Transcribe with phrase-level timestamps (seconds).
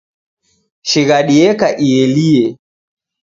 [0.89, 2.45] Shighadi eka ieliye